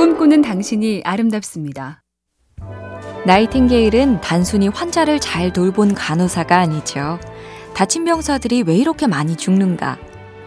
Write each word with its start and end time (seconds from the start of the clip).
꿈꾸는 0.00 0.40
당신이 0.40 1.02
아름답습니다. 1.04 2.02
나이팅게일은 3.26 4.22
단순히 4.22 4.68
환자를 4.68 5.20
잘 5.20 5.52
돌본 5.52 5.94
간호사가 5.94 6.56
아니죠. 6.56 7.20
다친 7.74 8.06
병사들이 8.06 8.62
왜 8.62 8.76
이렇게 8.78 9.06
많이 9.06 9.36
죽는가? 9.36 9.98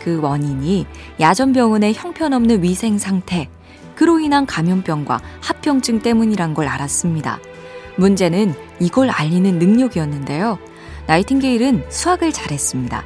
그 0.01 0.19
원인이 0.19 0.87
야전병원의 1.19 1.93
형편없는 1.93 2.63
위생 2.63 2.97
상태, 2.97 3.47
그로 3.93 4.19
인한 4.19 4.47
감염병과 4.47 5.21
합병증 5.41 5.99
때문이란 5.99 6.55
걸 6.55 6.67
알았습니다. 6.67 7.37
문제는 7.97 8.55
이걸 8.79 9.11
알리는 9.11 9.59
능력이었는데요. 9.59 10.57
나이팅게일은 11.05 11.85
수학을 11.89 12.31
잘했습니다. 12.31 13.03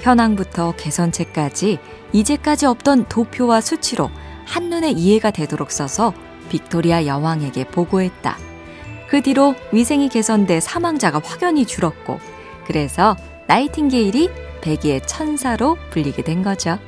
현황부터 0.00 0.74
개선책까지 0.76 1.78
이제까지 2.12 2.66
없던 2.66 3.08
도표와 3.08 3.60
수치로 3.60 4.10
한눈에 4.44 4.90
이해가 4.90 5.30
되도록 5.30 5.70
써서 5.70 6.12
빅토리아 6.48 7.06
여왕에게 7.06 7.64
보고했다. 7.64 8.36
그 9.08 9.22
뒤로 9.22 9.54
위생이 9.72 10.08
개선돼 10.08 10.60
사망자가 10.60 11.20
확연히 11.24 11.64
줄었고, 11.64 12.18
그래서 12.66 13.16
나이팅게일이 13.46 14.30
백의의 14.62 15.06
천사로 15.06 15.76
불리게 15.90 16.22
된 16.22 16.42
거죠. 16.42 16.78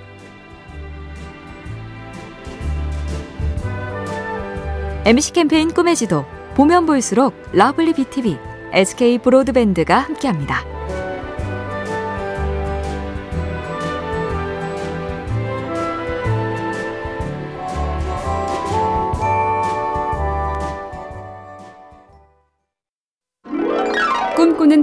MC 5.05 5.33
캠페인 5.33 5.73
꿈의 5.73 5.95
지도 5.95 6.25
보면 6.55 6.87
볼수록 6.87 7.35
lovely 7.53 7.93
BTV, 7.93 8.39
SK 8.73 9.19
브로드밴드가 9.19 9.99
함께합니다. 9.99 10.76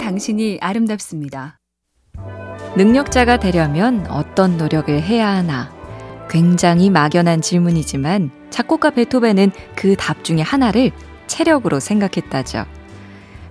당신이 0.04 0.58
아름답습니다. 0.60 1.60
능력자가 2.76 3.40
되려면 3.40 4.06
어떤 4.10 4.58
노력을 4.58 5.02
해야 5.02 5.30
하나? 5.30 5.72
굉장히 6.30 6.90
막연한 6.90 7.42
질문이지만 7.42 8.30
작곡가 8.50 8.90
베토벤은 8.90 9.52
그 9.78 9.96
답 9.96 10.26
중에 10.26 10.42
하나를 10.42 10.92
체력으로 11.28 11.80
생각했다죠. 11.80 12.66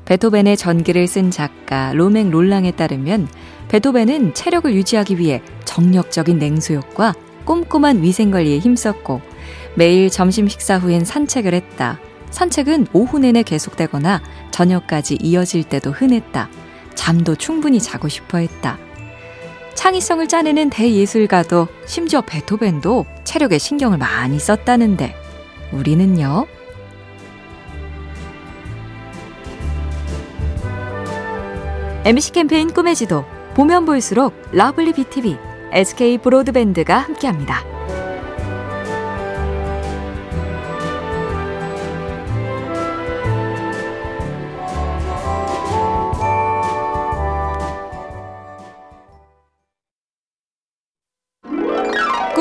베토벤의 0.04 0.58
전기를 0.58 1.06
쓴 1.06 1.30
작가 1.30 1.94
로맹 1.94 2.30
롤랑에 2.30 2.72
따르면 2.72 3.28
베토벤은 3.68 4.34
체력을 4.34 4.74
유지하기 4.74 5.18
위해 5.18 5.40
정력적인 5.64 6.38
냉수욕과 6.38 7.14
꼼꼼한 7.46 8.02
위생관리에 8.02 8.58
힘썼고 8.58 9.22
매일 9.74 10.10
점심 10.10 10.48
식사 10.48 10.76
후엔 10.76 11.06
산책을 11.06 11.54
했다. 11.54 11.98
산책은 12.30 12.88
오후 12.92 13.18
내내 13.18 13.42
계속되거나 13.42 14.20
저녁까지 14.62 15.18
이어질 15.20 15.64
때도 15.64 15.90
흔했다. 15.90 16.48
잠도 16.94 17.34
충분히 17.34 17.80
자고 17.80 18.08
싶어 18.08 18.38
했다. 18.38 18.78
창의성을 19.74 20.28
짜내는 20.28 20.70
대예술가도 20.70 21.66
심지어 21.86 22.20
베토벤도 22.20 23.06
체력에 23.24 23.58
신경을 23.58 23.98
많이 23.98 24.38
썼다는데 24.38 25.16
우리는요? 25.72 26.46
MC 32.04 32.32
캠페인 32.32 32.72
꿈의 32.72 32.94
지도 32.94 33.24
보면 33.54 33.84
볼수록 33.84 34.34
lovely 34.52 34.92
BTV, 34.92 35.38
SK 35.72 36.18
브로드밴드가 36.18 36.98
함께합니다. 36.98 37.71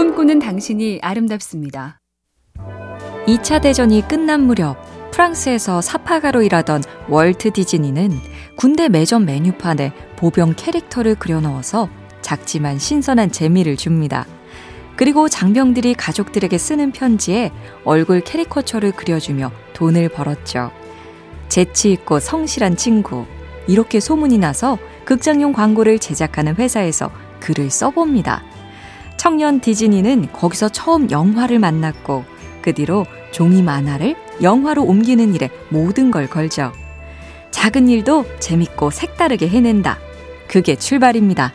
꿈꾸는 0.01 0.39
당신이 0.39 0.97
아름답습니다. 1.03 1.99
2차 3.27 3.61
대전이 3.61 4.07
끝난 4.07 4.41
무렵 4.47 4.75
프랑스에서 5.11 5.79
사파가로 5.79 6.41
일하던 6.41 6.81
월트 7.07 7.51
디즈니는 7.51 8.09
군대 8.55 8.89
매점 8.89 9.25
메뉴판에 9.25 9.93
보병 10.15 10.55
캐릭터를 10.57 11.13
그려넣어서 11.13 11.87
작지만 12.23 12.79
신선한 12.79 13.31
재미를 13.31 13.77
줍니다. 13.77 14.25
그리고 14.95 15.29
장병들이 15.29 15.93
가족들에게 15.93 16.57
쓰는 16.57 16.91
편지에 16.91 17.51
얼굴 17.85 18.21
캐리커처를 18.21 18.93
그려주며 18.93 19.51
돈을 19.73 20.09
벌었죠. 20.09 20.71
재치있고 21.47 22.19
성실한 22.19 22.75
친구. 22.75 23.27
이렇게 23.67 23.99
소문이 23.99 24.39
나서 24.39 24.79
극장용 25.05 25.53
광고를 25.53 25.99
제작하는 25.99 26.55
회사에서 26.55 27.11
글을 27.39 27.69
써봅니다. 27.69 28.41
청년 29.21 29.59
디즈니는 29.59 30.31
거기서 30.33 30.69
처음 30.69 31.11
영화를 31.11 31.59
만났고 31.59 32.25
그 32.63 32.73
뒤로 32.73 33.05
종이 33.29 33.61
만화를 33.61 34.15
영화로 34.41 34.83
옮기는 34.83 35.35
일에 35.35 35.51
모든 35.69 36.09
걸 36.09 36.27
걸죠. 36.27 36.71
작은 37.51 37.87
일도 37.87 38.25
재밌고 38.39 38.89
색다르게 38.89 39.47
해낸다. 39.47 39.99
그게 40.47 40.75
출발입니다. 40.75 41.53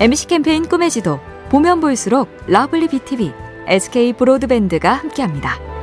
MC 0.00 0.26
캠페인 0.26 0.68
꿈의 0.68 0.90
지도 0.90 1.18
보면 1.48 1.80
볼수록 1.80 2.28
lovely 2.46 2.88
BTV, 2.88 3.32
SK 3.68 4.12
브로드밴드가 4.12 4.92
함께합니다. 4.92 5.73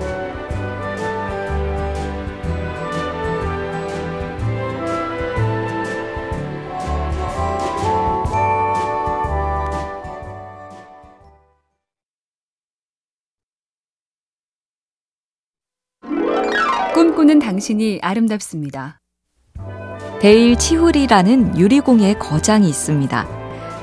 꿈꾸는 17.32 17.40
당신이 17.40 18.00
아름답습니다. 18.02 19.00
데일 20.20 20.58
치후리라는 20.58 21.58
유리공예 21.58 22.16
거장이 22.16 22.68
있습니다. 22.68 23.28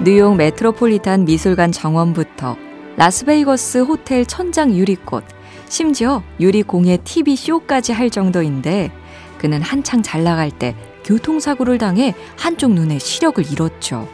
뉴욕 0.04 0.36
메트로폴리탄 0.36 1.24
미술관 1.24 1.72
정원부터 1.72 2.56
라스베이거스 2.96 3.78
호텔 3.78 4.26
천장 4.26 4.74
유리꽃, 4.74 5.24
심지어 5.68 6.22
유리공예 6.38 6.98
TV 6.98 7.36
쇼까지 7.36 7.92
할 7.92 8.10
정도인데 8.10 8.92
그는 9.38 9.62
한창 9.62 10.02
잘 10.02 10.24
나갈 10.24 10.50
때 10.50 10.74
교통사고를 11.04 11.78
당해 11.78 12.14
한쪽 12.36 12.72
눈에 12.72 12.98
시력을 12.98 13.50
잃었죠. 13.50 14.08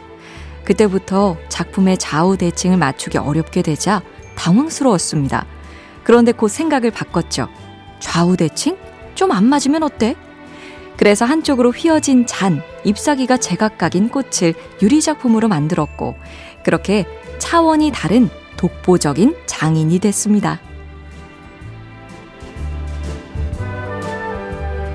그때부터 0.63 1.35
작품의 1.49 1.97
좌우 1.97 2.37
대칭을 2.37 2.77
맞추기 2.77 3.17
어렵게 3.17 3.63
되자 3.63 4.01
당황스러웠습니다. 4.37 5.45
그런데 6.03 6.31
곧 6.31 6.47
생각을 6.47 6.91
바꿨죠. 6.91 7.49
좌우 7.99 8.37
대칭? 8.37 8.77
좀 9.15 9.31
안 9.31 9.45
맞으면 9.45 9.83
어때? 9.83 10.15
그래서 10.97 11.25
한쪽으로 11.25 11.71
휘어진 11.71 12.25
잔, 12.25 12.61
잎사귀가 12.83 13.37
제각각인 13.37 14.09
꽃을 14.09 14.53
유리작품으로 14.81 15.47
만들었고, 15.47 16.15
그렇게 16.63 17.05
차원이 17.37 17.91
다른 17.93 18.29
독보적인 18.57 19.35
장인이 19.45 19.99
됐습니다. 19.99 20.59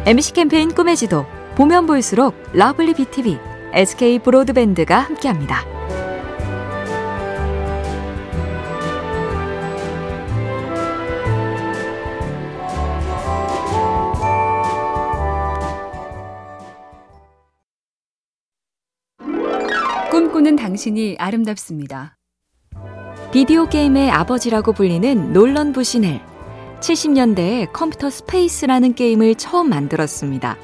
MC 0.06 0.32
캠페인 0.32 0.75
꿈의 0.75 0.97
지도, 0.97 1.26
보면 1.56 1.86
볼수록 1.86 2.34
lovely 2.54 2.94
BTV, 2.94 3.38
SK 3.75 4.20
브로드밴드가 4.20 4.98
함께합니다. 4.98 5.79
꿈꾸는 20.50 20.56
당신이 20.56 21.16
아름답습니다. 21.18 22.16
비디오 23.32 23.68
게임의 23.68 24.10
아버지라고 24.10 24.72
불리는 24.72 25.32
놀런 25.32 25.72
부시넬. 25.72 26.20
70년대에 26.80 27.72
컴퓨터 27.72 28.10
스페이스라는 28.10 28.94
게임을 28.94 29.36
처음 29.36 29.68
만들었습니다. 29.68 30.56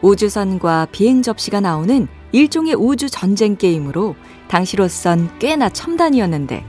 우주선과 0.00 0.88
비행 0.92 1.22
접시가 1.22 1.60
나오는 1.60 2.06
일종의 2.30 2.74
우주 2.74 3.08
전쟁 3.10 3.56
게임으로 3.56 4.14
당시로선 4.48 5.38
꽤나 5.38 5.68
첨단이었는데, 5.68 6.64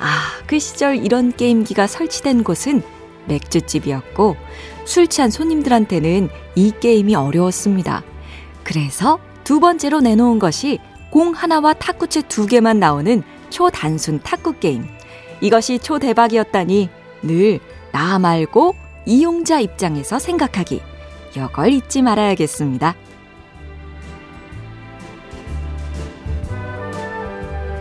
아, 0.00 0.44
그 0.46 0.58
시절 0.58 0.96
이런 0.96 1.32
게임기가 1.32 1.86
설치된 1.86 2.44
곳은 2.44 2.82
맥주집이었고, 3.26 4.36
술 4.84 5.06
취한 5.06 5.30
손님들한테는 5.30 6.28
이 6.56 6.72
게임이 6.78 7.14
어려웠습니다. 7.14 8.02
그래서 8.64 9.18
두 9.44 9.60
번째로 9.60 10.00
내놓은 10.00 10.38
것이 10.38 10.78
공 11.10 11.32
하나와 11.32 11.72
탁구채 11.72 12.22
두 12.28 12.46
개만 12.46 12.78
나오는 12.78 13.22
초단순 13.50 14.20
탁구 14.20 14.54
게임. 14.60 14.86
이것이 15.40 15.78
초대박이었다니 15.78 16.90
늘 17.22 17.60
나 17.92 18.18
말고 18.18 18.74
이용자 19.06 19.60
입장에서 19.60 20.18
생각하기. 20.18 20.80
이걸 21.36 21.72
잊지 21.72 22.02
말아야겠습니다. 22.02 22.94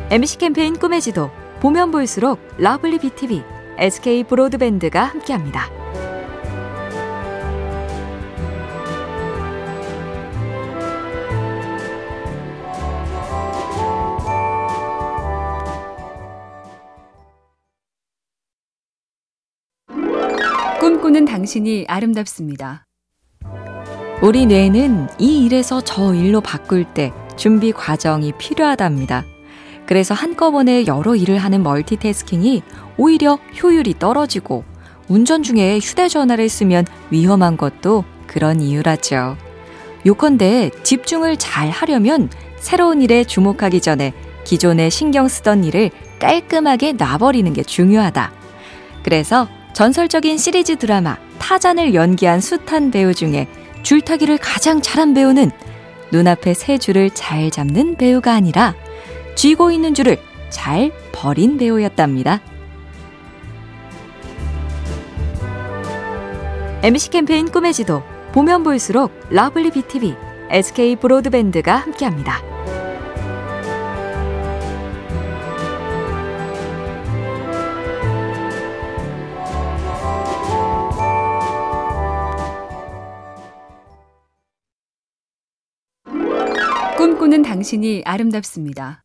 MC 0.09 0.37
캠페인 0.37 0.77
꿈의 0.77 1.01
지도 1.01 1.29
보면 1.59 1.91
볼수록 1.91 2.39
lovely 2.57 2.99
BTV, 2.99 3.43
SK 3.77 4.23
브로드밴드가 4.23 5.03
함께합니다. 5.03 5.76
꿈꾸는 20.79 21.25
당신이 21.25 21.85
아름답습니다. 21.87 22.85
우리 24.21 24.45
뇌는 24.45 25.07
이 25.17 25.45
일에서 25.45 25.81
저 25.81 26.13
일로 26.13 26.39
바꿀 26.39 26.85
때 26.93 27.11
준비 27.35 27.71
과정이 27.71 28.31
필요하답니다. 28.37 29.25
그래서 29.87 30.13
한꺼번에 30.13 30.85
여러 30.85 31.15
일을 31.15 31.39
하는 31.39 31.63
멀티태스킹이 31.63 32.61
오히려 32.97 33.39
효율이 33.61 33.95
떨어지고 33.97 34.65
운전 35.07 35.41
중에 35.41 35.79
휴대전화를 35.79 36.47
쓰면 36.47 36.85
위험한 37.09 37.57
것도 37.57 38.03
그런 38.27 38.61
이유라죠. 38.61 39.35
요컨대 40.05 40.69
집중을 40.83 41.37
잘 41.37 41.71
하려면 41.71 42.29
새로운 42.57 43.01
일에 43.01 43.23
주목하기 43.23 43.81
전에 43.81 44.13
기존에 44.43 44.91
신경 44.91 45.27
쓰던 45.27 45.63
일을 45.63 45.89
깔끔하게 46.19 46.93
놔버리는 46.93 47.51
게 47.53 47.63
중요하다. 47.63 48.31
그래서 49.03 49.47
전설적인 49.77 50.39
시리즈 50.39 50.75
드라마 50.75 51.17
타잔을 51.37 51.93
연기한 51.93 52.41
숱한 52.41 52.89
배우 52.89 53.13
중에 53.13 53.47
줄타기를 53.83 54.39
가장 54.39 54.81
잘한 54.81 55.13
배우는 55.13 55.51
눈앞에 56.11 56.55
새 56.55 56.79
줄을 56.79 57.11
잘 57.11 57.51
잡는 57.51 57.95
배우가 57.95 58.33
아니라 58.33 58.73
쥐고 59.35 59.69
있는 59.69 59.93
줄을 59.93 60.17
잘 60.49 60.91
버린 61.11 61.57
배우였답니다. 61.57 62.41
MC 66.81 67.11
캠페인 67.11 67.47
꿈의 67.51 67.71
지도 67.73 68.01
보면 68.31 68.63
볼수록 68.63 69.11
lovely 69.29 69.69
BTV, 69.69 70.15
SK 70.49 70.95
브로드밴드가 70.95 71.75
함께합니다. 71.75 72.56
꿈꾸는 87.37 87.41
당신이 87.43 88.01
아름답습니다. 88.05 89.03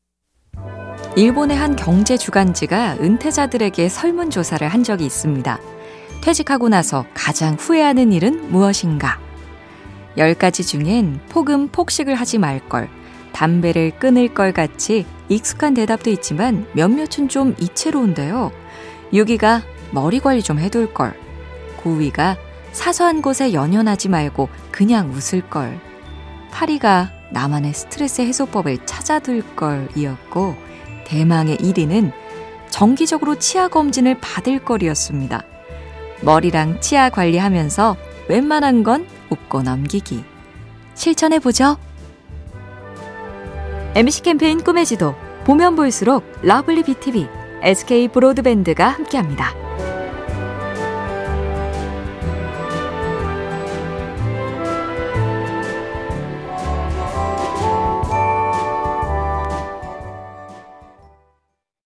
일본의 1.17 1.57
한 1.57 1.77
경제 1.77 2.17
주간지가 2.17 2.97
은퇴자들에게 3.01 3.89
설문조사를 3.89 4.67
한 4.67 4.83
적이 4.83 5.07
있습니다. 5.07 5.59
퇴직하고 6.23 6.69
나서 6.69 7.05
가장 7.15 7.55
후회하는 7.55 8.13
일은 8.13 8.51
무엇인가? 8.51 9.19
10가지 10.17 10.67
중엔 10.67 11.21
폭음 11.29 11.69
폭식을 11.69 12.15
하지 12.15 12.39
말 12.39 12.67
걸, 12.69 12.89
담배를 13.33 13.99
끊을 13.99 14.33
걸 14.33 14.53
같이 14.53 15.05
익숙한 15.29 15.75
대답도 15.75 16.11
있지만 16.11 16.67
몇몇은 16.73 17.29
좀 17.29 17.55
이채로운데요. 17.59 18.51
6위가 19.13 19.63
머리 19.93 20.21
관리 20.21 20.43
좀 20.43 20.59
해둘 20.59 20.95
걸. 20.95 21.15
9위가 21.83 22.37
사소한 22.73 23.21
곳에 23.21 23.53
연연하지 23.53 24.09
말고 24.09 24.49
그냥 24.71 25.11
웃을 25.11 25.43
걸. 25.43 25.79
8위가 26.51 27.22
나만의 27.33 27.73
스트레스 27.75 28.23
해소법을 28.23 28.87
찾아둘 28.87 29.43
걸이었고, 29.57 30.55
대망의 31.07 31.57
1위는 31.59 32.13
정기적으로 32.71 33.39
치아 33.39 33.69
검진을 33.69 34.19
받을 34.21 34.59
걸이었습니다. 34.59 35.43
머리랑 36.23 36.81
치아 36.81 37.11
관리하면서 37.11 37.97
웬만한 38.29 38.83
건 38.83 39.07
웃고 39.31 39.63
넘기기. 39.63 40.25
실천해보죠. 40.95 41.77
MC 43.95 44.23
캠페인 44.23 44.63
꿈의 44.63 44.87
지도, 44.87 45.15
보면 45.45 45.77
볼수록 45.77 46.25
lovely 46.43 46.85
BTV, 46.85 47.29
SK 47.63 48.09
브로드밴드가 48.09 48.89
함께합니다. 48.89 49.55